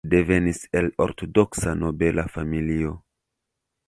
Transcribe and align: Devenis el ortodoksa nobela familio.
Devenis 0.11 0.61
el 0.79 0.87
ortodoksa 1.05 1.75
nobela 1.81 2.27
familio. 2.39 2.95